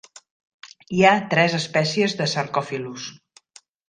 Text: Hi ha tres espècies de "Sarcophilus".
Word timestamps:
Hi 0.99 1.03
ha 1.09 1.11
tres 1.33 1.53
espècies 1.57 2.15
de 2.21 2.27
"Sarcophilus". 2.31 3.05